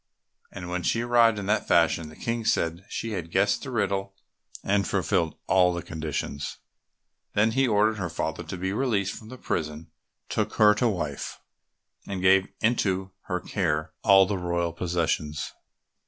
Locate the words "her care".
13.25-13.93